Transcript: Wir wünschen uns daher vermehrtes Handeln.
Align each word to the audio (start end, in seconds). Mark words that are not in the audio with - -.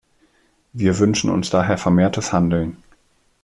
Wir 0.73 0.97
wünschen 0.97 1.29
uns 1.29 1.51
daher 1.51 1.77
vermehrtes 1.77 2.33
Handeln. 2.33 2.81